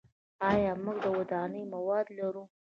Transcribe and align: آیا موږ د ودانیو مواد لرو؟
آیا 0.49 0.71
موږ 0.83 0.97
د 1.03 1.05
ودانیو 1.17 1.69
مواد 1.73 2.05
لرو؟ 2.17 2.43